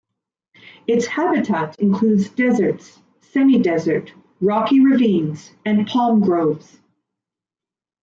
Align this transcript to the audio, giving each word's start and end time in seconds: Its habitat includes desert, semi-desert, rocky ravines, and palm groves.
Its 0.87 1.05
habitat 1.05 1.79
includes 1.79 2.31
desert, 2.31 2.81
semi-desert, 3.21 4.11
rocky 4.41 4.83
ravines, 4.83 5.51
and 5.63 5.85
palm 5.85 6.21
groves. 6.21 6.79